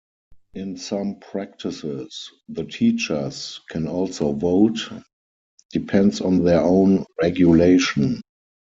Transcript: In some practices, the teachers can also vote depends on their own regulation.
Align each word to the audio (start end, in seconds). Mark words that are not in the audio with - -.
In 0.55 0.77
some 0.77 1.17
practices, 1.19 2.31
the 2.49 2.63
teachers 2.63 3.61
can 3.69 3.87
also 3.87 4.31
vote 4.33 4.79
depends 5.71 6.21
on 6.21 6.43
their 6.43 6.61
own 6.61 7.05
regulation. 7.21 8.19